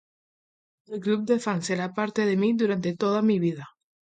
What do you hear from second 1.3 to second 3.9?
Fan será parte de mí durante toda mi vida.